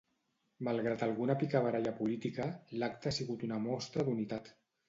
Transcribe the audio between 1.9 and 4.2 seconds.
política, l'acte ha sigut una mostra